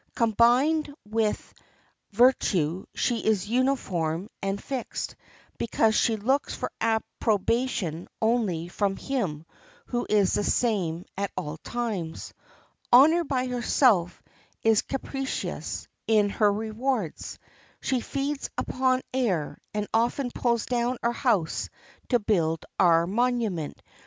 Combined 0.15 0.91
with 1.05 1.53
virtue 2.11 2.85
she 2.95 3.19
is 3.23 3.47
uniform 3.47 4.31
and 4.41 4.59
fixed, 4.59 5.15
because 5.59 5.93
she 5.93 6.15
looks 6.15 6.55
for 6.55 6.71
approbation 6.81 8.07
only 8.19 8.67
from 8.67 8.95
Him 8.95 9.45
who 9.85 10.07
is 10.09 10.33
the 10.33 10.43
same 10.43 11.05
at 11.19 11.29
all 11.37 11.57
times. 11.57 12.33
Honor 12.91 13.23
by 13.23 13.45
herself 13.45 14.23
is 14.63 14.81
capricious 14.81 15.87
in 16.07 16.31
her 16.31 16.51
rewards. 16.51 17.37
She 17.79 17.99
feeds 18.01 18.45
us 18.57 18.65
upon 18.67 19.01
air, 19.13 19.59
and 19.71 19.85
often 19.93 20.31
pulls 20.31 20.65
down 20.65 20.97
our 21.03 21.11
house 21.13 21.69
to 22.09 22.17
build 22.17 22.65
our 22.79 23.05
monument. 23.05 23.79